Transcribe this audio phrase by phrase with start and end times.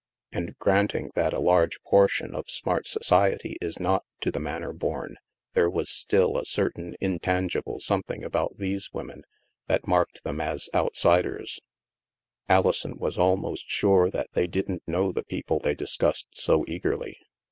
[0.31, 5.09] And, granting that a large portion of smart society is not to the manor bom,
[5.53, 9.25] there was still a certain intangible something about these women
[9.67, 11.59] that marked them as outsiders;
[12.49, 17.19] Alison was almost sure that they didn't know the people they discussed so eagerly.